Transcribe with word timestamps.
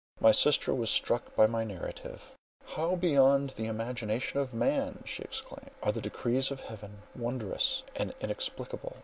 My 0.19 0.31
sister 0.31 0.73
was 0.73 0.89
struck 0.89 1.35
by 1.35 1.45
my 1.45 1.63
narrative: 1.63 2.31
"How 2.65 2.95
beyond 2.95 3.51
the 3.51 3.67
imagination 3.67 4.39
of 4.39 4.51
man," 4.51 5.03
she 5.05 5.21
exclaimed, 5.21 5.69
"are 5.83 5.91
the 5.91 6.01
decrees 6.01 6.49
of 6.49 6.61
heaven, 6.61 7.03
wondrous 7.15 7.83
and 7.95 8.11
inexplicable!" 8.19 8.95